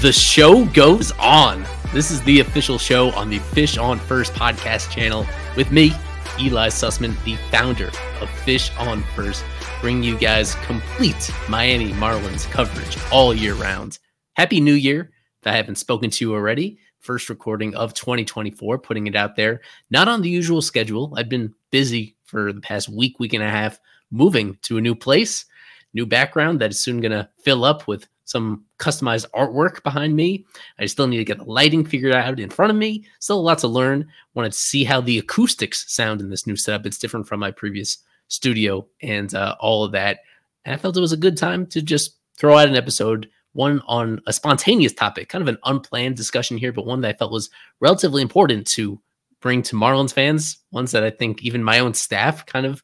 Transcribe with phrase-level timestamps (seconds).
[0.00, 1.62] The show goes on.
[1.92, 5.26] This is the Offishial Show on the Fish on First podcast channel
[5.58, 5.92] with me,
[6.40, 7.90] Ely Sussman, the founder
[8.22, 9.44] of Fish on First,
[9.82, 13.98] bringing you guys complete Miami Marlins coverage all year round.
[14.36, 15.10] Happy New Year.
[15.42, 19.60] If I haven't spoken to you already, first recording of 2024, putting it out there.
[19.90, 21.12] Not on the usual schedule.
[21.16, 24.94] I've been busy for the past week, week and a half, moving to a new
[24.94, 25.46] place,
[25.94, 30.46] new background that is soon going to fill up with some customized artwork behind me.
[30.78, 33.04] I still need to get the lighting figured out in front of me.
[33.18, 34.06] Still a lot to learn.
[34.34, 36.86] Wanted to see how the acoustics sound in this new setup.
[36.86, 37.98] It's different from my previous
[38.28, 40.20] studio and uh, all of that.
[40.64, 43.82] And I felt it was a good time to just throw out an episode, one
[43.86, 47.32] on a spontaneous topic, kind of an unplanned discussion here, but one that I felt
[47.32, 47.50] was
[47.80, 49.00] relatively important to
[49.40, 52.82] bring to Marlins fans, ones that I think even my own staff kind of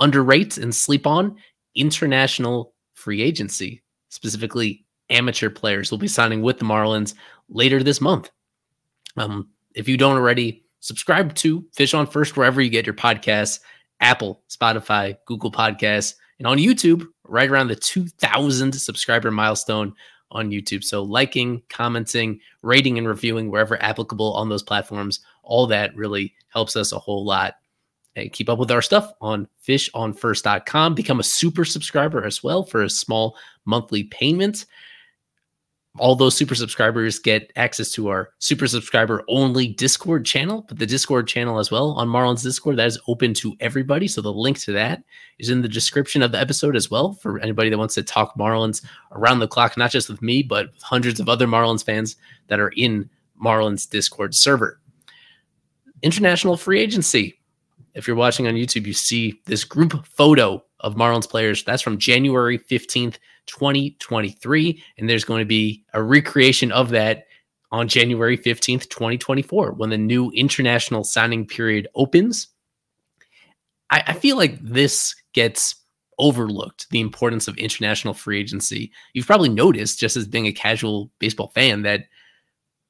[0.00, 1.36] underrate and sleep on
[1.74, 7.14] international free agency, specifically amateur players will be signing with the Marlins
[7.48, 8.30] later this month.
[9.16, 13.60] Um, if you don't already, subscribe to Fish on First wherever you get your podcasts
[14.00, 19.94] Apple, Spotify, Google Podcasts, and on YouTube, right around the 2,000 subscriber milestone
[20.30, 20.84] on YouTube.
[20.84, 26.76] So, liking, commenting, rating, and reviewing wherever applicable on those platforms, all that really helps
[26.76, 27.54] us a whole lot.
[28.14, 30.94] Hey, keep up with our stuff on fishonfirst.com.
[30.94, 33.36] Become a super subscriber as well for a small
[33.66, 34.66] monthly payment
[35.98, 40.86] all those super subscribers get access to our super subscriber only Discord channel, but the
[40.86, 44.08] Discord channel as well on Marlins Discord that is open to everybody.
[44.08, 45.02] So the link to that
[45.38, 48.34] is in the description of the episode as well for anybody that wants to talk
[48.36, 52.16] Marlins around the clock, not just with me, but with hundreds of other Marlins fans
[52.48, 53.08] that are in
[53.42, 54.80] Marlins Discord server.
[56.02, 57.38] International free agency.
[57.94, 61.64] If you're watching on YouTube, you see this group photo of Marlins players.
[61.64, 63.16] That's from January 15th
[63.46, 64.82] 2023.
[64.98, 67.26] And there's going to be a recreation of that
[67.72, 72.48] on January 15th, 2024, when the new international signing period opens.
[73.90, 75.76] I, I feel like this gets
[76.18, 78.90] overlooked the importance of international free agency.
[79.12, 82.04] You've probably noticed, just as being a casual baseball fan, that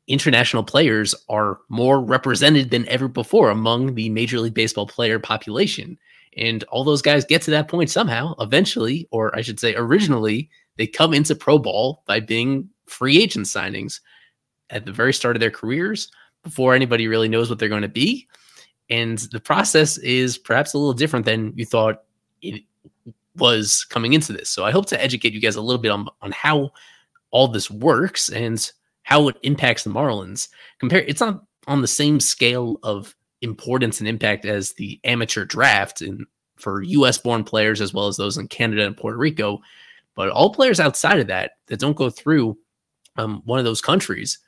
[0.06, 5.98] international players are more represented than ever before among the Major League Baseball player population.
[6.36, 10.50] And all those guys get to that point somehow, eventually, or I should say, originally,
[10.76, 14.00] they come into Pro Ball by being free agent signings
[14.70, 16.10] at the very start of their careers
[16.42, 18.28] before anybody really knows what they're going to be.
[18.90, 22.02] And the process is perhaps a little different than you thought
[22.42, 22.62] it
[23.36, 24.50] was coming into this.
[24.50, 26.70] So I hope to educate you guys a little bit on, on how
[27.30, 28.70] all this works and
[29.02, 30.48] how it impacts the Marlins.
[30.78, 36.00] Compare it's not on the same scale of importance and impact as the amateur draft
[36.00, 36.26] in
[36.56, 39.60] for US born players as well as those in Canada and Puerto Rico.
[40.14, 42.58] But all players outside of that that don't go through
[43.16, 44.38] um, one of those countries,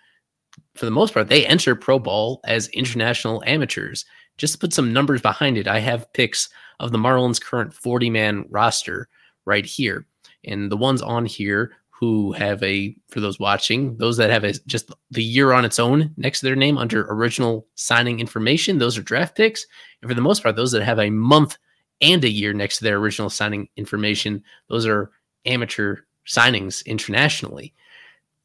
[0.75, 4.05] for the most part, they enter pro ball as international amateurs.
[4.37, 6.49] Just to put some numbers behind it, I have picks
[6.81, 9.09] of the Marlins' current 40 man roster
[9.45, 10.07] right here.
[10.45, 14.53] And the ones on here who have a, for those watching, those that have a,
[14.67, 18.97] just the year on its own next to their name under original signing information, those
[18.97, 19.67] are draft picks.
[20.01, 21.59] And for the most part, those that have a month
[22.01, 25.11] and a year next to their original signing information, those are
[25.47, 25.97] amateur
[26.27, 27.75] signings internationally.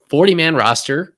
[0.10, 1.18] 40 man roster.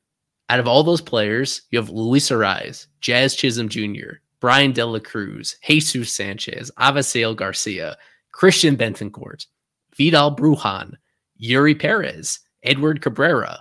[0.50, 5.00] Out of all those players, you have Luis Arraez, Jazz Chisholm Jr., Bryan De La
[5.00, 7.98] Cruz, Jesus Sanchez, Avisail Garcia,
[8.32, 9.48] Christian Bethancourt,
[9.96, 10.94] Vidal Brujan,
[11.42, 13.60] Eury Perez, Edward Cabrera,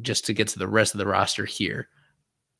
[0.00, 1.88] just to get to the rest of the roster here.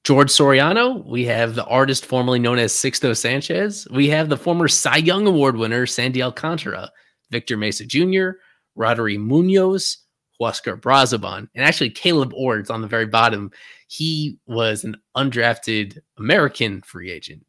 [0.04, 3.86] George Soriano, we have the artist formerly known as Sixto Sanchez.
[3.92, 6.90] We have the former Cy Young Award winner, Sandy Alcantara,
[7.30, 8.30] Victor Mesa Jr.,
[8.76, 9.98] Roddery Munoz,
[10.40, 13.52] Huascar Brazoban, and actually Caleb Ords on the very bottom.
[13.86, 17.44] He was an undrafted American free agent.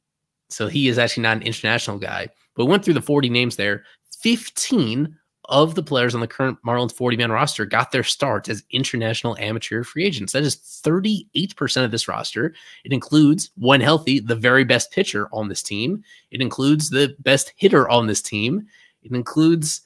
[0.49, 2.27] So he is actually not an international guy.
[2.55, 3.83] But we went through the 40 names there.
[4.21, 8.63] 15 of the players on the current Marlins 40 man roster got their starts as
[8.71, 10.33] international amateur free agents.
[10.33, 12.53] That is 38% of this roster.
[12.85, 16.03] It includes, when healthy, the very best pitcher on this team.
[16.31, 18.67] It includes the best hitter on this team.
[19.03, 19.81] It includes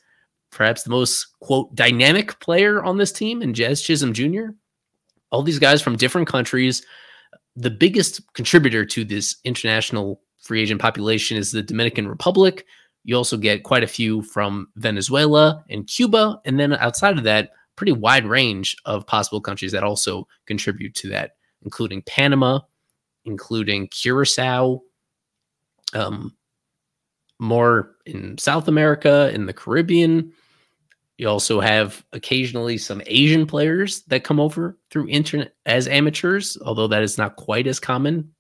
[0.52, 4.50] perhaps the most quote dynamic player on this team in Jazz Chisholm Jr.
[5.32, 6.86] All these guys from different countries.
[7.56, 12.66] The biggest contributor to this international free agent population is the Dominican Republic.
[13.08, 16.42] You also get quite a few from Venezuela and Cuba.
[16.44, 21.08] And then outside of that, pretty wide range of possible countries that also contribute to
[21.08, 22.60] that, including Panama,
[23.24, 24.82] including Curacao,
[25.94, 26.36] um,
[27.40, 30.34] more in South America, in the Caribbean.
[31.18, 36.88] You also have occasionally some Asian players that come over through internet as amateurs, although
[36.88, 38.34] that is not quite as common.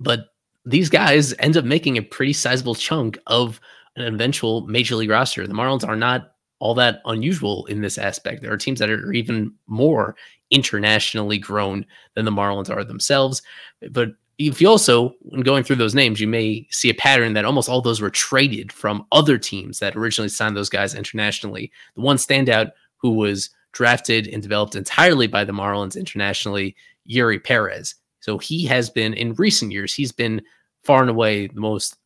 [0.00, 0.28] But
[0.64, 3.60] these guys end up making a pretty sizable chunk of
[3.96, 5.46] an eventual major league roster.
[5.46, 8.42] The Marlins are not all that unusual in this aspect.
[8.42, 10.14] There are teams that are even more
[10.50, 13.42] internationally grown than the Marlins are themselves.
[13.90, 17.44] But if you also, when going through those names, you may see a pattern that
[17.44, 21.70] almost all those were traded from other teams that originally signed those guys internationally.
[21.94, 26.74] The one standout who was drafted and developed entirely by the Marlins internationally,
[27.08, 27.94] Eury Perez.
[28.20, 30.42] So he has been, in recent years, he's been
[30.84, 31.96] far and away the most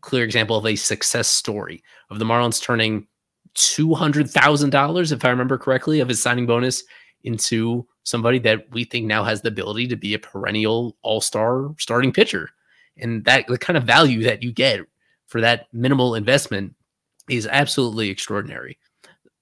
[0.00, 3.06] clear example of a success story of the Marlins turning
[3.54, 6.84] $200,000, if I remember correctly, of his signing bonus
[7.24, 12.12] into somebody that we think now has the ability to be a perennial all-star starting
[12.12, 12.50] pitcher.
[12.98, 14.80] And that the kind of value that you get
[15.26, 16.74] for that minimal investment
[17.28, 18.78] is absolutely extraordinary.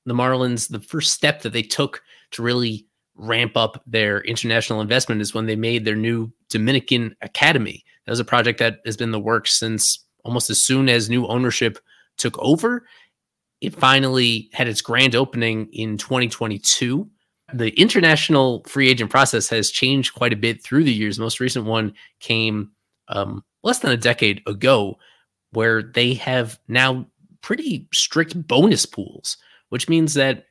[0.07, 2.03] The Marlins, the first step that they took
[2.33, 7.85] to really ramp up their international investment is when they made their new Dominican Academy.
[8.05, 11.27] That was a project that has been the works since almost as soon as new
[11.27, 11.79] ownership
[12.17, 12.87] took over.
[13.61, 17.09] It finally had its grand opening in 2022
[17.53, 21.19] the international free agent process has changed quite a bit through the years.
[21.19, 22.71] most recent one came
[23.09, 24.97] um, less than a decade ago,
[25.53, 27.07] where they have now
[27.43, 29.37] pretty strict bonus pools,
[29.69, 30.47] which means that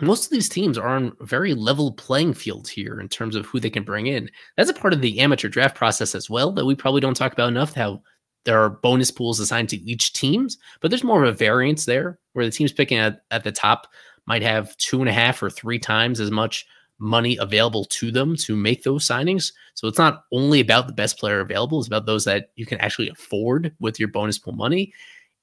[0.00, 3.58] most of these teams are on very level playing field here in terms of who
[3.58, 4.30] they can bring in.
[4.56, 7.32] That's a part of the amateur draft process as well that we probably don't talk
[7.32, 7.74] about enough.
[7.74, 8.02] How
[8.44, 12.18] there are bonus pools assigned to each teams, but there's more of a variance there
[12.34, 13.88] where the teams picking at, at the top
[14.26, 16.66] might have two and a half or three times as much
[16.98, 19.52] money available to them to make those signings.
[19.74, 22.80] So it's not only about the best player available, it's about those that you can
[22.80, 24.92] actually afford with your bonus pool money.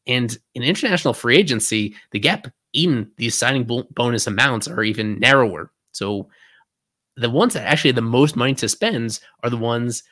[0.08, 5.72] And in international free agency, the gap in these signing bonus amounts are even narrower.
[5.92, 6.30] So
[7.16, 10.04] the ones that actually the most money to spend are the ones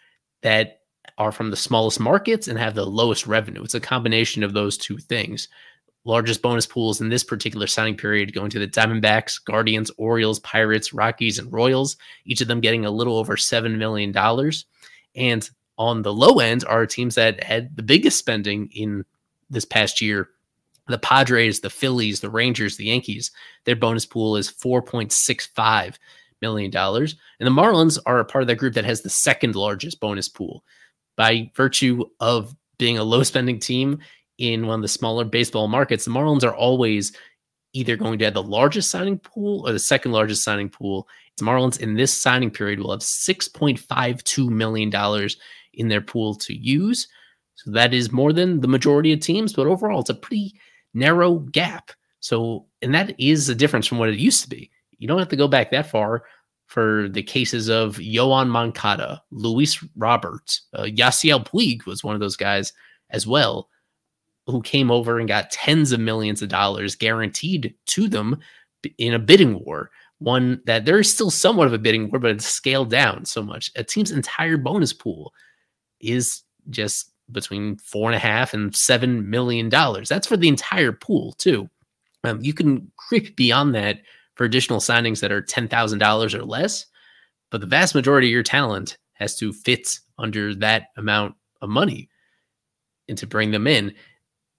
[0.44, 0.82] that
[1.18, 3.64] are from the smallest markets and have the lowest revenue.
[3.64, 5.48] It's a combination of those two things
[6.04, 10.94] largest bonus pools in this particular signing period going to the Diamondbacks, Guardians, Orioles, Pirates,
[10.94, 14.16] Rockies, and Royals, each of them getting a little over $7 million.
[15.16, 19.06] And on the low end are teams that had the biggest spending in
[19.50, 20.30] this past year.
[20.92, 23.32] The Padres, the Phillies, the Rangers, the Yankees,
[23.66, 25.96] their bonus pool is $4.65
[26.42, 26.76] million.
[26.76, 30.30] And the Marlins are a part of that group that has the second largest bonus
[30.30, 30.64] pool.
[31.18, 34.00] By virtue of being a low spending team,
[34.42, 37.16] in one of the smaller baseball markets, the Marlins are always
[37.74, 41.08] either going to have the largest signing pool or the second largest signing pool.
[41.38, 45.30] The Marlins in this signing period will have $6.52 million
[45.74, 47.08] in their pool to use.
[47.56, 50.60] So that is more than the majority of teams, but overall, it's a pretty
[50.94, 51.92] narrow gap.
[52.20, 54.70] So, and that is a difference from what it used to be.
[54.98, 56.24] You don't have to go back that far
[56.72, 62.38] for the cases of Yoan Moncada, Luis Roberts, uh, Yasiel Puig was one of those
[62.38, 62.72] guys
[63.10, 63.68] as well
[64.48, 68.40] who came over and got tens of millions of dollars guaranteed to them
[68.98, 69.92] in a bidding war.
[70.20, 73.44] One that there is still somewhat of a bidding war, but it's scaled down so
[73.44, 73.70] much.
[73.76, 75.34] A team's entire bonus pool
[76.00, 80.10] is just between four and a half and seven million dollars.
[80.10, 81.70] That's for the entire pool, too.
[82.24, 84.02] Um, you can creep beyond that
[84.36, 86.86] for additional signings that are $10,000 or less,
[87.50, 92.10] but the vast majority of your talent has to fit under that amount of money
[93.08, 93.94] and to bring them in.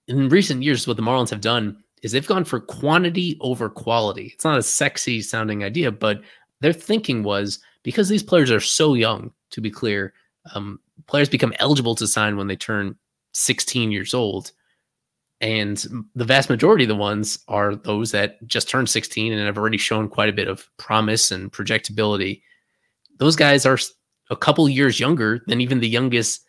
[0.07, 4.31] In recent years, what the Marlins have done is they've gone for quantity over quality.
[4.33, 6.21] It's not a sexy sounding idea, but
[6.59, 10.13] their thinking was because these players are so young, to be clear,
[10.53, 12.95] um, players become eligible to sign when they turn
[13.33, 14.51] 16 years old.
[15.41, 15.83] And
[16.15, 19.77] the vast majority of the ones are those that just turned 16 and have already
[19.77, 22.41] shown quite a bit of promise and projectability.
[23.17, 23.77] Those guys are
[24.29, 26.45] a couple years younger than even the youngest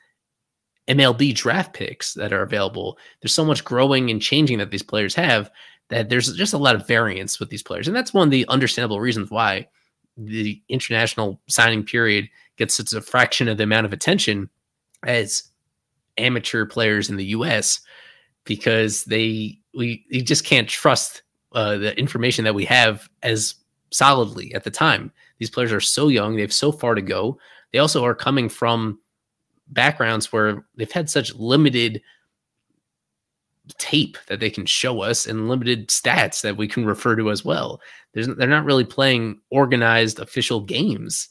[0.88, 2.98] MLB draft picks that are available.
[3.20, 5.50] There's so much growing and changing that these players have
[5.90, 7.88] that there's just a lot of variance with these players.
[7.88, 9.68] And that's one of the understandable reasons why
[10.16, 14.48] the international signing period gets such a fraction of the amount of attention
[15.04, 15.50] as
[16.18, 17.80] amateur players in the US
[18.44, 23.56] because they we just can't trust uh, the information that we have as
[23.90, 25.12] solidly at the time.
[25.38, 27.38] These players are so young, they have so far to go.
[27.72, 28.98] They also are coming from
[29.68, 32.02] backgrounds where they've had such limited
[33.78, 37.44] tape that they can show us and limited stats that we can refer to as
[37.44, 37.80] well.
[38.12, 41.28] There's, they're not really playing organized official games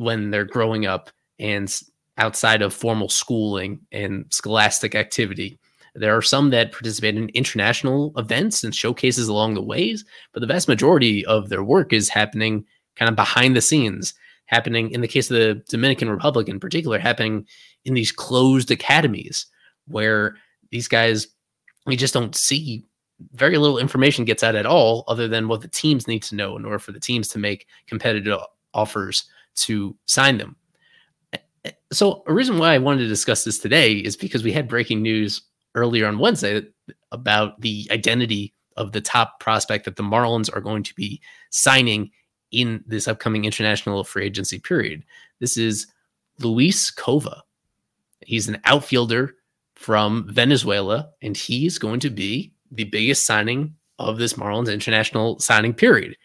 [0.00, 1.82] when they're growing up and
[2.16, 5.58] outside of formal schooling and scholastic activity.
[5.94, 10.46] There are some that participate in international events and showcases along the ways, but the
[10.46, 12.64] vast majority of their work is happening
[12.96, 14.14] kind of behind the scenes
[14.46, 17.46] happening in the case of the Dominican Republic in particular, happening
[17.84, 19.46] in these closed academies
[19.86, 20.34] where
[20.70, 21.28] these guys,
[21.84, 22.84] we just don't see
[23.32, 26.56] very little information gets out at all other than what the teams need to know
[26.56, 28.40] in order for the teams to make competitive
[28.72, 29.28] offers
[29.64, 30.56] to sign them.
[31.92, 35.02] So, a reason why I wanted to discuss this today is because we had breaking
[35.02, 35.42] news
[35.74, 36.62] earlier on Wednesday
[37.12, 42.10] about the identity of the top prospect that the Marlins are going to be signing
[42.50, 45.04] in this upcoming international free agency period.
[45.38, 45.86] This is
[46.38, 47.40] Luis Cova.
[48.24, 49.34] He's an outfielder
[49.74, 55.74] from Venezuela, and he's going to be the biggest signing of this Marlins international signing
[55.74, 56.16] period.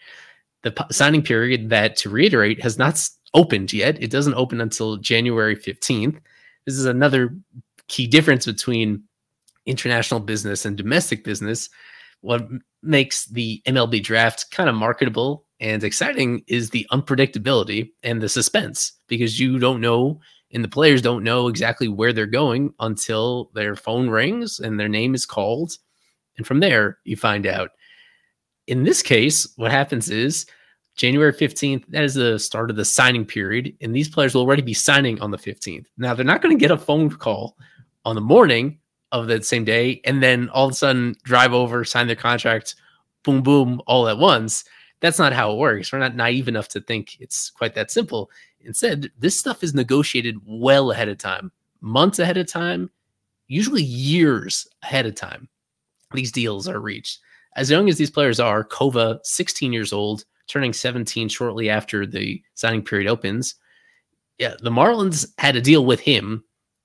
[0.63, 3.01] The signing period that, to reiterate, has not
[3.35, 4.01] opened yet.
[4.01, 6.19] It doesn't open until January 15th.
[6.65, 7.37] This is another
[7.87, 9.03] key difference between
[9.67, 11.69] international business and domestic business.
[12.21, 12.47] What
[12.81, 18.93] makes the MLB draft kind of marketable and exciting is the unpredictability and the suspense
[19.07, 20.19] because you don't know
[20.51, 24.87] and the players don't know exactly where they're going until their phone rings and their
[24.87, 25.73] name is called.
[26.37, 27.71] And from there, you find out.
[28.67, 30.45] In this case, what happens is
[30.95, 33.75] January 15th, that is the start of the signing period.
[33.81, 35.85] And these players will already be signing on the 15th.
[35.97, 37.57] Now, they're not going to get a phone call
[38.05, 38.79] on the morning
[39.11, 42.75] of that same day and then all of a sudden drive over, sign their contract,
[43.23, 44.65] boom, boom, all at once
[45.05, 45.91] that's not how it works.
[45.91, 48.31] We're not naive enough to think it's quite that simple.
[48.61, 52.89] Instead, this stuff is negotiated well ahead of time, months ahead of time,
[53.47, 55.47] usually years ahead of time.
[56.13, 57.19] These deals are reached.
[57.55, 62.41] As young as these players are, Cova, 16 years old, turning 17 shortly after the
[62.53, 63.55] signing period opens.
[64.37, 66.43] Yeah, the Marlins had a deal with him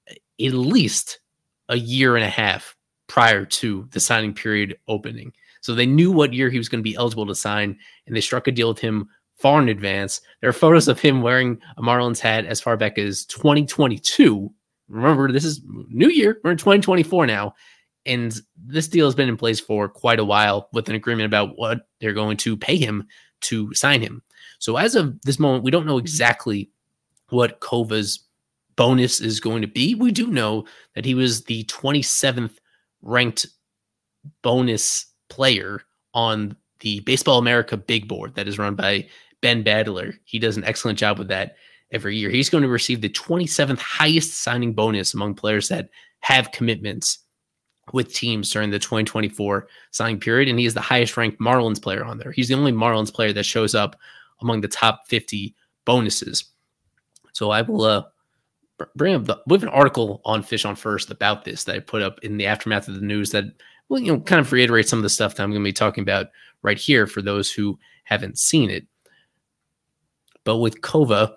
[0.09, 0.19] at
[0.53, 1.21] least
[1.69, 2.77] a year and a half
[3.09, 5.33] prior to the signing period opening.
[5.61, 8.21] So they knew what year he was going to be eligible to sign, and they
[8.21, 10.21] struck a deal with him far in advance.
[10.41, 14.51] There are photos of him wearing a Marlins hat as far back as 2022.
[14.89, 16.41] Remember, this is new year.
[16.45, 17.55] We're in 2024 now.
[18.07, 21.59] And this deal has been in place for quite a while with an agreement about
[21.59, 23.07] what they're going to pay him
[23.43, 24.23] to sign him.
[24.59, 26.05] So as of this moment, we don't know hmm.
[26.05, 26.71] exactly
[27.31, 28.21] what Cova's
[28.77, 29.95] bonus is going to be.
[29.95, 32.57] We do know that he was the 27th
[33.03, 33.47] ranked
[34.43, 35.83] bonus player
[36.15, 39.07] on the Baseball America big board that is run by
[39.43, 40.15] Ben Badler.
[40.25, 41.57] He does an excellent job with that
[41.93, 42.31] every year.
[42.31, 47.19] He's going to receive the 27th highest signing bonus among players that have commitments
[47.93, 50.49] with teams during the 2024 signing period.
[50.49, 52.33] And he is the highest ranked Marlins player on there.
[52.33, 53.97] He's the only Marlins player that shows up
[54.41, 55.55] among the top 50
[55.85, 56.45] bonuses.
[57.33, 58.05] So I will uh,
[58.97, 61.81] bring up the, we have an article on Fish on First about this that I
[61.81, 63.45] put up in the aftermath of the news that
[63.89, 65.73] well, you know, kind of reiterate some of the stuff that I'm going to be
[65.73, 66.29] talking about
[66.63, 68.87] right here for those who haven't seen it.
[70.45, 71.35] But with Cova,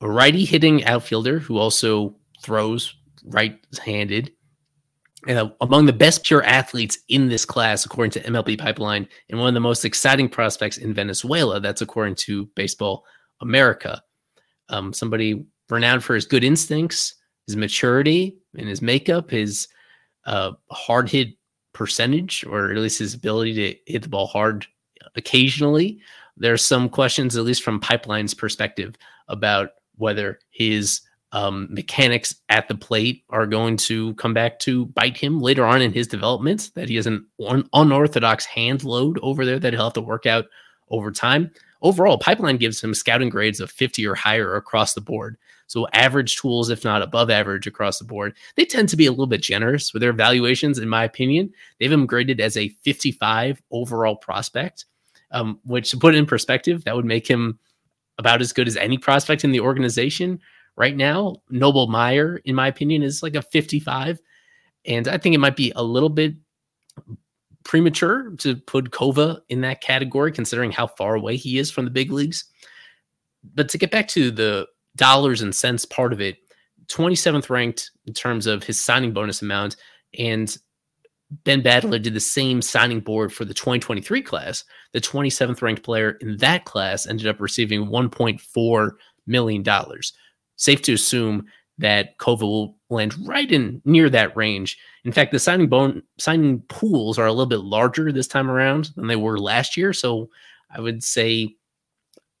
[0.00, 2.94] a righty hitting outfielder who also throws
[3.24, 4.32] right handed,
[5.26, 9.48] uh, among the best pure athletes in this class, according to MLB Pipeline, and one
[9.48, 11.60] of the most exciting prospects in Venezuela.
[11.60, 13.04] That's according to Baseball
[13.40, 14.00] America.
[14.68, 17.14] Um, somebody renowned for his good instincts,
[17.46, 19.68] his maturity, and his makeup, his
[20.26, 21.28] uh, hard hit
[21.72, 24.66] percentage, or at least his ability to hit the ball hard
[25.16, 26.00] occasionally.
[26.36, 28.94] There's some questions, at least from Pipeline's perspective,
[29.28, 31.00] about whether his
[31.32, 35.82] um, mechanics at the plate are going to come back to bite him later on
[35.82, 36.70] in his development.
[36.74, 40.26] That he has an un- unorthodox hand load over there that he'll have to work
[40.26, 40.46] out
[40.90, 41.50] over time.
[41.82, 45.36] Overall, Pipeline gives him scouting grades of 50 or higher across the board.
[45.68, 48.34] So average tools, if not above average across the board.
[48.56, 51.52] They tend to be a little bit generous with their evaluations, in my opinion.
[51.78, 54.86] They've him graded as a 55 overall prospect,
[55.30, 57.58] um, which to put in perspective, that would make him
[58.16, 60.40] about as good as any prospect in the organization
[60.78, 61.36] right now.
[61.50, 64.20] Noble Meyer, in my opinion, is like a 55.
[64.86, 66.34] And I think it might be a little bit
[67.64, 71.90] premature to put Cova in that category, considering how far away he is from the
[71.90, 72.44] big leagues.
[73.54, 74.66] But to get back to the
[74.96, 76.38] dollars and cents part of it,
[76.86, 79.76] 27th ranked in terms of his signing bonus amount.
[80.18, 80.56] And
[81.44, 84.64] Ben Badler did the same signing board for the 2023 class.
[84.92, 88.90] The 27th ranked player in that class ended up receiving $1.4
[89.26, 89.64] million.
[90.58, 91.46] Safe to assume
[91.78, 94.78] that Cova will land right in near that range.
[95.04, 98.90] In fact, the signing bone signing pools are a little bit larger this time around
[98.96, 99.92] than they were last year.
[99.92, 100.28] So
[100.70, 101.54] I would say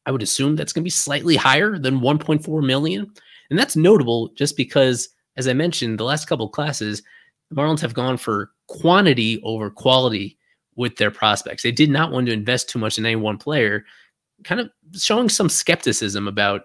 [0.06, 3.10] I would assume that's going to be slightly higher than 1.4 million.
[3.50, 7.02] And that's notable just because, as I mentioned, the last couple classes,
[7.50, 10.36] the Marlins have gone for quantity over quality
[10.76, 11.62] with their prospects.
[11.62, 13.84] They did not want to invest too much in any one player,
[14.44, 16.62] kind of showing some skepticism about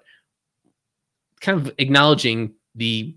[1.43, 3.15] kind of acknowledging the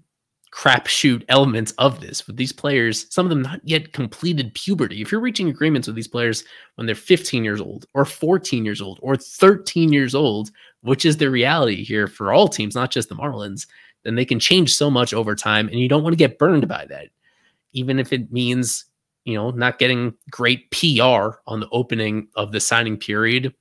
[0.52, 5.00] crapshoot elements of this with these players, some of them not yet completed puberty.
[5.00, 8.80] If you're reaching agreements with these players when they're 15 years old or 14 years
[8.80, 13.08] old or 13 years old, which is the reality here for all teams, not just
[13.08, 13.66] the Marlins,
[14.02, 16.66] then they can change so much over time and you don't want to get burned
[16.66, 17.08] by that.
[17.72, 18.86] Even if it means,
[19.24, 23.54] you know, not getting great PR on the opening of the signing period.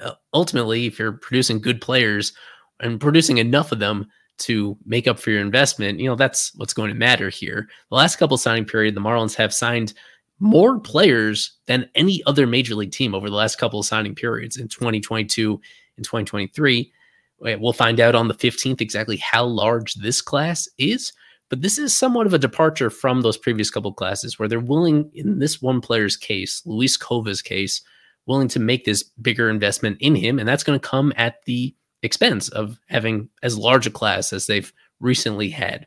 [0.00, 2.32] Uh, ultimately, if you're producing good players
[2.80, 4.06] and producing enough of them
[4.38, 7.68] to make up for your investment, you know, that's what's going to matter here.
[7.90, 9.94] The last couple signing period, the Marlins have signed
[10.40, 14.56] more players than any other major league team over the last couple of signing periods
[14.56, 15.60] in 2022
[15.96, 16.92] and 2023.
[17.38, 21.12] We'll find out on the 15th exactly how large this class is,
[21.50, 25.10] but this is somewhat of a departure from those previous couple classes where they're willing,
[25.14, 27.82] in this one player's case, Luis Cova's case,
[28.26, 30.38] willing to make this bigger investment in him.
[30.38, 34.46] And that's going to come at the expense of having as large a class as
[34.46, 35.86] they've recently had.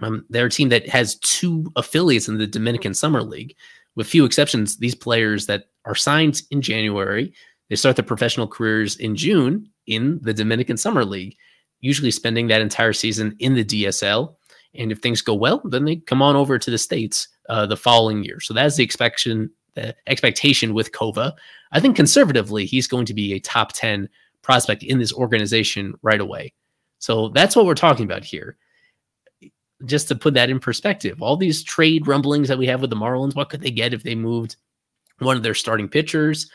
[0.00, 3.56] Um, they're a team that has two affiliates in the Dominican Summer League.
[3.96, 7.32] With few exceptions, these players that are signed in January,
[7.68, 11.36] they start their professional careers in June in the Dominican Summer League,
[11.80, 14.34] usually spending that entire season in the DSL.
[14.74, 17.76] And if things go well, then they come on over to the States uh, the
[17.76, 18.38] following year.
[18.40, 21.32] So that's the expectation, the expectation with Cova.
[21.72, 24.08] I think conservatively, he's going to be a top 10
[24.48, 26.54] prospect in this organization right away.
[27.00, 28.56] So that's what we're talking about here.
[29.84, 32.96] Just to put that in perspective, all these trade rumblings that we have with the
[32.96, 34.56] Marlins, what could they get if they moved
[35.18, 36.50] one of their starting pitchers?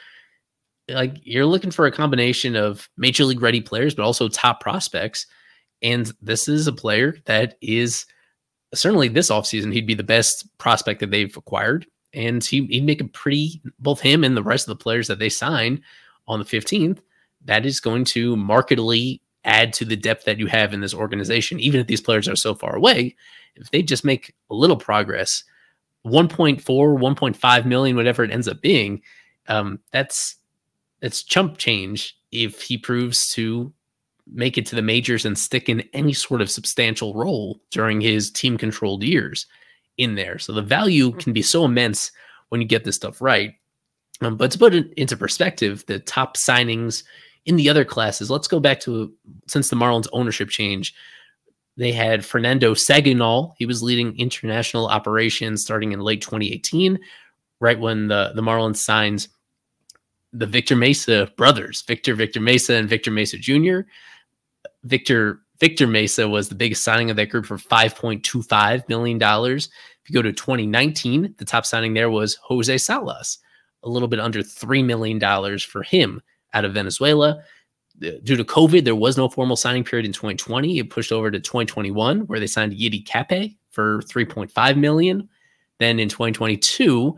[0.89, 5.27] Like you're looking for a combination of major league ready players, but also top prospects.
[5.84, 8.08] And this is a player that is
[8.73, 11.86] certainly this offseason, he'd be the best prospect that they've acquired.
[12.12, 15.19] And he, would make a pretty, both him and the rest of the players that
[15.19, 15.84] they sign
[16.27, 16.99] on the 15th,
[17.45, 21.60] that is going to markedly add to the depth that you have in this organization,
[21.60, 23.15] even if these players are so far away.
[23.56, 25.43] If they just make a little progress,
[26.06, 29.01] 1.4, 1.5 million, whatever it ends up being,
[29.47, 30.38] um, that's
[31.01, 33.73] that's chump change if he proves to
[34.25, 38.32] make it to the majors and stick in any sort of substantial role during his
[38.32, 39.45] team controlled years
[39.97, 40.39] in there.
[40.39, 42.12] So the value can be so immense
[42.49, 43.53] when you get this stuff right.
[44.21, 47.03] Um, but to put it into perspective, the top signings
[47.45, 49.13] in the other classes, let's go back to
[49.47, 50.93] since the Marlins ownership change.
[51.75, 53.53] They had Fernando Seguignol.
[53.58, 56.99] He was leading international operations starting in late 2018,
[57.60, 59.27] right when the, the Marlins signed
[60.32, 63.82] the Victor Mesa brothers, Victor Victor Mesa and Victor Mesa Jr.
[64.84, 69.69] Victor Victor Mesa was the biggest signing of that group for 5.25 million dollars.
[70.03, 73.38] If you go to 2019, the top signing there was Jose Salas,
[73.84, 75.19] a little bit under $3 million
[75.60, 76.21] for him
[76.53, 77.43] out of Venezuela.
[77.99, 80.79] Due to COVID, there was no formal signing period in 2020.
[80.79, 85.29] It pushed over to 2021, where they signed Yiddy Cappe for 3.5 million.
[85.79, 87.15] Then in 2022,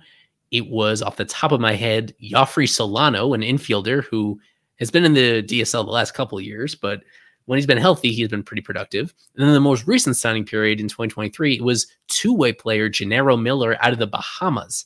[0.51, 4.39] it was off the top of my head, Joffrey Solano, an infielder who
[4.79, 7.01] has been in the DSL the last couple of years, but
[7.45, 9.13] when he's been healthy, he's been pretty productive.
[9.35, 13.77] And then the most recent signing period in 2023, it was two-way player Jenaro Miller
[13.81, 14.85] out of the Bahamas.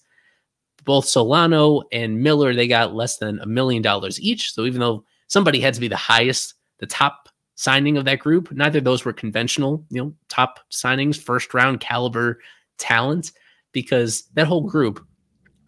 [0.90, 4.56] Both Solano and Miller, they got less than a million dollars each.
[4.56, 8.52] So even though somebody had to be the highest, the top signing of that group,
[8.52, 12.40] neither of those were conventional, you know, top signings, first round caliber
[12.80, 13.34] talent,
[13.72, 15.06] because that whole group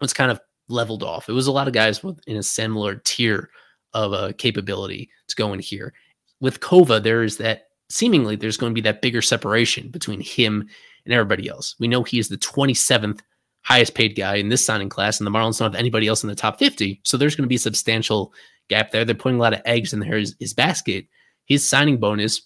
[0.00, 1.28] was kind of leveled off.
[1.28, 3.48] It was a lot of guys with in a similar tier
[3.94, 5.94] of a capability to go in here.
[6.40, 10.68] With Cova, there is that seemingly there's going to be that bigger separation between him
[11.04, 11.76] and everybody else.
[11.78, 13.20] We know he is the 27th
[13.62, 16.28] highest paid guy in this signing class, and the Marlins don't have anybody else in
[16.28, 17.00] the top 50.
[17.04, 18.32] So there's going to be a substantial
[18.68, 19.04] gap there.
[19.04, 21.06] They're putting a lot of eggs in there, his, his basket.
[21.46, 22.42] His signing bonus,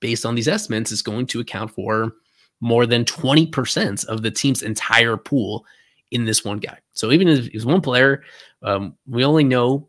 [0.00, 2.12] based on these estimates, is going to account for
[2.60, 5.64] more than 20% of the team's entire pool
[6.10, 6.78] in this one guy.
[6.92, 8.22] So even if he's one player,
[8.62, 9.88] um, we only know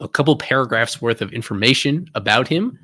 [0.00, 2.78] a couple paragraphs worth of information about him,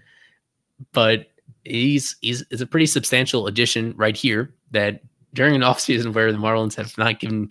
[0.93, 1.27] but
[1.65, 5.01] he's he's is a pretty substantial addition right here that
[5.35, 7.51] during an offseason where the Marlins have not given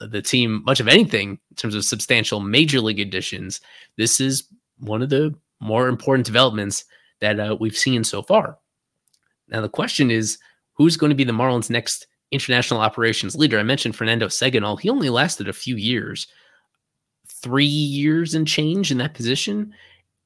[0.00, 3.60] the team much of anything in terms of substantial major league additions,
[3.96, 4.44] this is
[4.78, 6.84] one of the more important developments
[7.20, 8.58] that uh, we've seen so far.
[9.48, 10.38] Now the question is,
[10.74, 13.58] who's going to be the Marlins' next international operations leader?
[13.58, 14.80] I mentioned Fernando Seguignol.
[14.80, 16.26] He only lasted a few years,
[17.28, 19.72] three years and change in that position.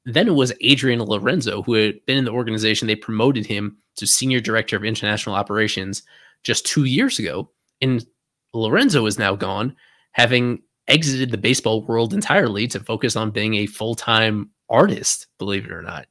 [0.05, 2.87] Then it was Adrian Lorenzo, who had been in the organization.
[2.87, 6.01] They promoted him to senior director of international operations
[6.43, 7.49] just two years ago.
[7.81, 8.05] And
[8.53, 9.75] Lorenzo is now gone,
[10.11, 15.65] having exited the baseball world entirely to focus on being a full time artist, believe
[15.65, 16.07] it or not.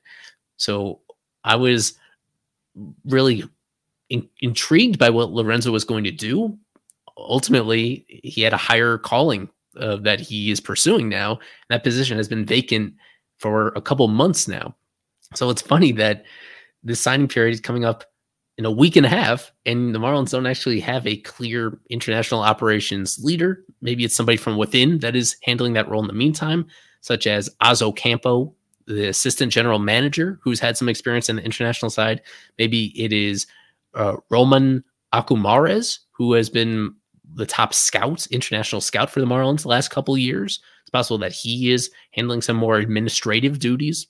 [0.57, 1.01] So
[1.45, 1.99] I was
[3.05, 3.45] really
[4.11, 6.57] in, intrigued by what Lorenzo was going to do.
[7.17, 11.39] Ultimately, he had a higher calling uh, that he is pursuing now.
[11.71, 12.95] That position has been vacant
[13.39, 14.75] for a couple months now.
[15.35, 16.25] So it's funny that
[16.83, 18.05] this signing period is coming up
[18.59, 22.41] in a week and a half, and the Marlins don't actually have a clear international
[22.41, 23.65] operations leader.
[23.83, 26.67] Maybe it's somebody from within that is handling that role in the meantime,
[27.03, 28.55] such as Oz Ocampo,
[28.87, 32.23] the assistant general manager, who's had some experience in the international side.
[32.59, 33.47] Maybe it is
[33.95, 36.95] uh, Roman Akumares, who has been
[37.35, 40.61] the top scout, international scout for the Marlins the last couple years.
[40.83, 44.07] It's possible that he is handling some more administrative duties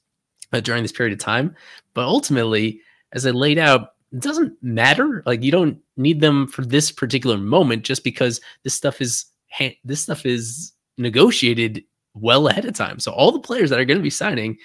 [0.53, 1.57] uh, during this period of time.
[1.95, 2.81] But ultimately,
[3.13, 5.23] as I laid out, it doesn't matter.
[5.27, 9.27] Like you don't need them for this particular moment, just because this stuff is
[9.85, 11.83] this stuff is negotiated
[12.15, 12.99] well ahead of time.
[12.99, 14.57] So all the players that are going to be signing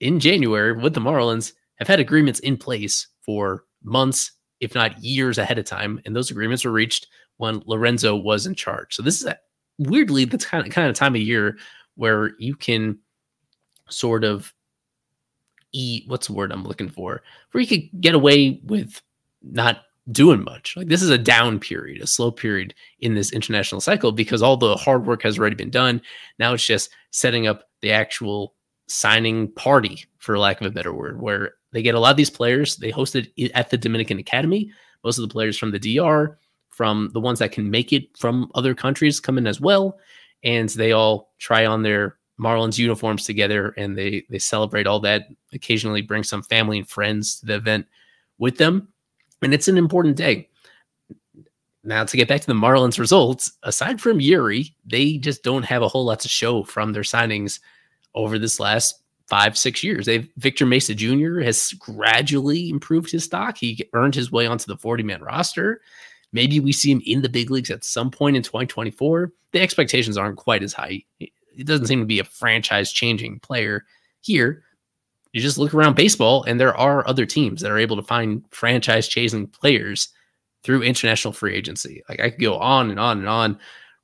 [0.00, 5.38] in January with the Marlins have had agreements in place for months, if not years
[5.38, 8.94] ahead of time, and those agreements were reached when Lorenzo was in charge.
[8.94, 9.38] So this is a,
[9.78, 11.56] weirdly the kind of kind of time of year
[11.94, 12.98] where you can
[13.88, 14.52] sort of
[15.72, 19.00] eat what's the word I'm looking for, where you could get away with
[19.42, 20.76] not doing much.
[20.76, 24.56] Like this is a down period, a slow period in this international cycle because all
[24.56, 26.02] the hard work has already been done.
[26.38, 28.54] Now it's just setting up the actual
[28.88, 32.30] signing party, for lack of a better word, where they get a lot of these
[32.30, 32.76] players.
[32.76, 34.70] They hosted it at the Dominican Academy.
[35.04, 36.38] Most of the players from the DR,
[36.70, 39.98] from the ones that can make it from other countries, come in as well,
[40.44, 45.28] and they all try on their Marlins uniforms together and they they celebrate all that.
[45.52, 47.86] Occasionally, bring some family and friends to the event
[48.38, 48.88] with them,
[49.42, 50.48] and it's an important day.
[51.84, 55.82] Now, to get back to the Marlins results, aside from Eury, they just don't have
[55.82, 57.58] a whole lot to show from their signings
[58.14, 60.06] over this last five, six years.
[60.06, 61.40] They've Victor Mesa Jr.
[61.40, 63.56] has gradually improved his stock.
[63.58, 65.80] He earned his way onto the 40 man roster.
[66.32, 69.32] Maybe we see him in the big leagues at some point in 2024.
[69.52, 71.04] The expectations aren't quite as high
[71.56, 73.84] it doesn't seem to be a franchise changing player
[74.20, 74.62] here.
[75.32, 78.44] You just look around baseball, and there are other teams that are able to find
[78.50, 80.08] franchise chasing players
[80.62, 82.02] through international free agency.
[82.08, 83.58] Like I could go on and on and on.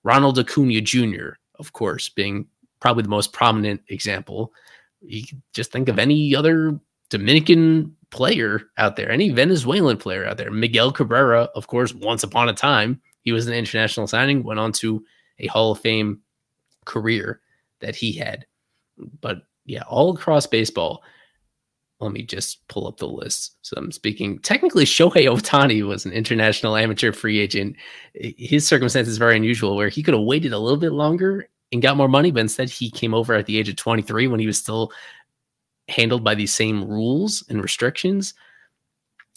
[0.04, 2.46] Ronald Acuna Jr., of course, being
[2.80, 4.52] probably the most prominent example.
[5.00, 6.78] You just think of any other
[7.10, 10.50] Dominican player out there, any Venezuelan player out there.
[10.50, 14.72] Miguel Cabrera, of course, once upon a time, he was an international signing, went on
[14.72, 15.04] to
[15.38, 16.20] a Hall of Fame
[16.88, 17.40] career
[17.80, 18.46] that he had.
[19.20, 21.04] But yeah, all across baseball.
[22.00, 23.56] Let me just pull up the list.
[23.62, 27.76] So I'm speaking technically Shohei Ohtani was an international amateur free agent.
[28.14, 31.82] His circumstance is very unusual where he could have waited a little bit longer and
[31.82, 34.46] got more money, but instead he came over at the age of 23 when he
[34.46, 34.92] was still
[35.88, 38.34] handled by these same rules and restrictions.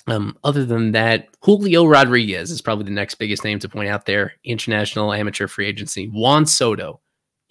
[0.07, 4.05] Um, other than that, Julio Rodriguez is probably the next biggest name to point out
[4.05, 4.33] there.
[4.43, 6.07] International amateur free agency.
[6.07, 7.01] Juan Soto,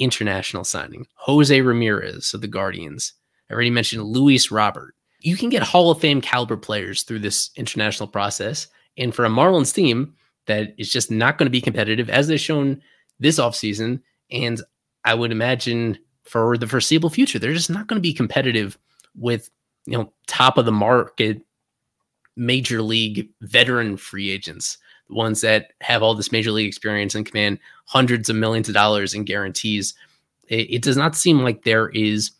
[0.01, 1.07] international signing.
[1.15, 3.13] Jose Ramirez of the Guardians.
[3.49, 4.95] I already mentioned Luis Robert.
[5.21, 8.67] You can get Hall of Fame caliber players through this international process.
[8.97, 10.15] And for a Marlins team
[10.47, 12.81] that is just not going to be competitive, as they've shown
[13.19, 14.63] this offseason, and
[15.05, 18.79] I would imagine for the foreseeable future, they're just not going to be competitive
[19.17, 19.51] with,
[19.87, 21.43] you know, top of the market
[22.37, 24.79] major league veteran free agents,
[25.11, 29.15] ones that have all this major league experience and command hundreds of millions of dollars
[29.15, 29.95] in guarantees.
[30.49, 32.31] It, it does not seem like there is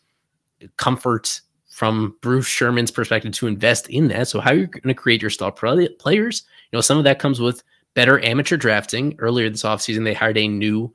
[0.77, 4.27] comfort from Bruce Sherman's perspective to invest in that.
[4.27, 6.43] So how are you going to create your star players?
[6.71, 9.15] You know, some of that comes with better amateur drafting.
[9.19, 10.93] Earlier this offseason, they hired a new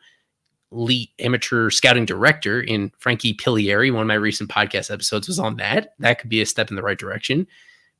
[0.70, 3.92] lead amateur scouting director in Frankie Piliere.
[3.92, 5.94] One of my recent podcast episodes was on that.
[5.98, 7.46] That could be a step in the right direction.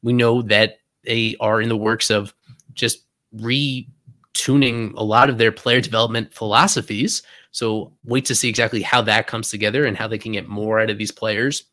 [0.03, 2.35] We know that they are in the works of
[2.75, 3.06] just
[3.37, 7.23] retuning a lot of their player development philosophies.
[7.51, 10.81] So wait to see exactly how that comes together and how they can get more
[10.81, 11.65] out of these players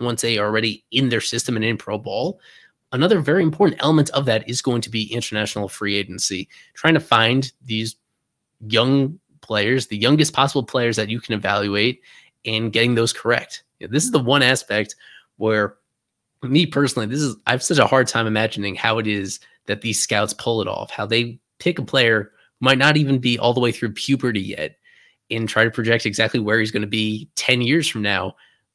[0.00, 2.40] once they are already in their system and in pro ball.
[2.92, 7.00] Another very important element of that is going to be international free agency, trying to
[7.00, 7.96] find these
[8.68, 12.00] young players, the youngest possible players that you can evaluate
[12.44, 13.64] and getting those correct.
[13.80, 14.94] This is the one aspect
[15.36, 15.76] where
[16.42, 19.80] me personally, this is I have such a hard time imagining how it is that
[19.80, 23.52] these scouts pull it off, how they pick a player might not even be all
[23.52, 24.76] the way through puberty yet
[25.30, 28.34] and try to project exactly where he's going to be 10 years from now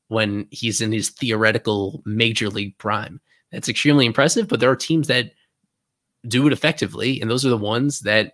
[0.10, 3.22] when he's in his theoretical major league prime.
[3.52, 5.32] That's extremely impressive, but there are teams that
[6.28, 8.34] do it effectively, and those are the ones that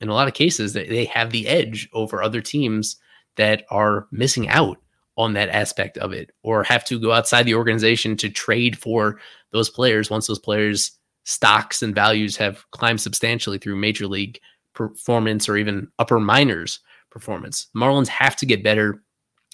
[0.00, 2.96] in a lot of cases that they have the edge over other teams
[3.36, 4.78] that are missing out
[5.16, 9.18] on that aspect of it or have to go outside the organization to trade for
[9.52, 10.97] those players once those players
[11.28, 14.40] stocks and values have climbed substantially through major league
[14.74, 17.66] performance or even upper minors performance.
[17.76, 19.02] Marlins have to get better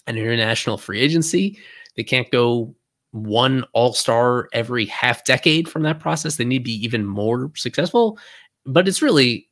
[0.07, 1.59] at international free agency.
[1.97, 2.77] They can't go
[3.11, 6.37] one all-star every half decade from that process.
[6.37, 8.21] They need to be even more successful,
[8.65, 9.49] but it's really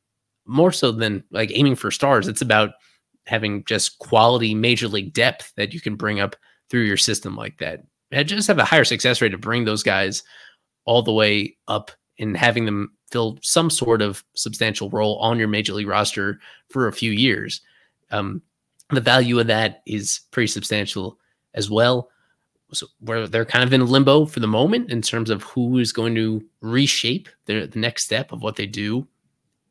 [0.46, 2.28] more so than like aiming for stars.
[2.28, 2.70] It's about
[3.26, 6.36] having just quality major league depth that you can bring up
[6.70, 7.80] through your system like that.
[8.12, 10.22] And just have a higher success rate to bring those guys
[10.84, 15.48] all the way up and having them fill some sort of substantial role on your
[15.48, 17.60] major league roster for a few years.
[18.10, 18.42] Um,
[18.90, 21.18] the value of that is pretty substantial
[21.54, 22.10] as well.
[22.72, 25.92] So where they're kind of in limbo for the moment in terms of who is
[25.92, 29.06] going to reshape the, the next step of what they do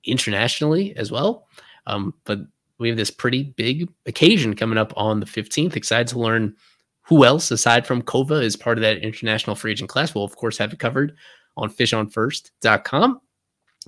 [0.04, 1.48] internationally as well.
[1.88, 2.40] Um, but
[2.78, 5.76] we have this pretty big occasion coming up on the 15th.
[5.76, 6.56] Excited to learn
[7.04, 10.14] who else, aside from Cova, is part of that international free agent class.
[10.14, 11.16] We'll, of course, have it covered
[11.58, 13.22] on fishonfirst.com.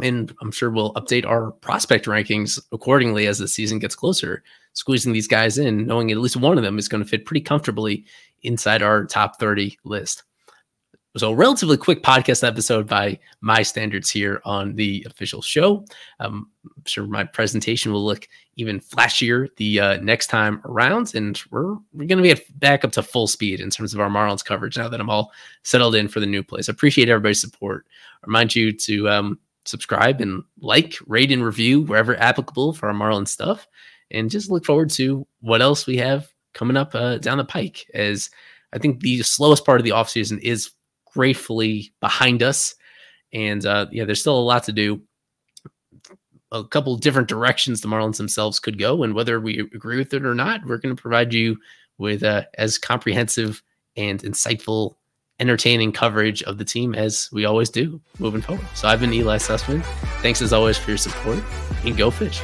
[0.02, 5.14] And I'm sure we'll update our prospect rankings accordingly as the season gets closer, squeezing
[5.14, 8.06] these guys in, knowing at least one of them is going to fit pretty comfortably
[8.42, 10.24] inside our top 30 list.
[11.16, 15.86] So, a relatively quick podcast episode by my standards here on the Offishial Show.
[16.20, 21.40] Um, I'm sure my presentation will look even flashier the uh, next time around, and
[21.52, 24.44] we're we're going to get back up to full speed in terms of our Marlins
[24.44, 26.68] coverage now that I'm all settled in for the new place.
[26.68, 27.86] I appreciate everybody's support.
[28.24, 32.96] I remind you to um, subscribe and like, rate, and review wherever applicable for our
[32.96, 33.68] Marlins stuff,
[34.10, 37.86] and just look forward to what else we have coming up uh, down the pike.
[37.94, 38.32] As
[38.74, 40.72] I think the slowest part of the offseason is
[41.14, 42.76] gratefully behind us.
[43.32, 45.02] And uh, yeah, there's still a lot to do.
[46.52, 50.24] A couple different directions the Marlins themselves could go, and whether we agree with it
[50.24, 51.58] or not, we're going to provide you
[51.98, 53.64] with uh, as comprehensive
[53.98, 54.96] and insightful,
[55.40, 58.68] entertaining coverage of the team as we always do moving forward.
[58.76, 59.84] So I've been Ely Sussman.
[60.22, 61.40] Thanks as always for your support,
[61.86, 62.40] and go fish.